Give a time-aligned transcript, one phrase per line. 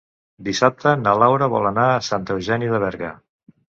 [0.45, 3.13] Dissabte na Laura vol anar a Santa Eugènia de Berga.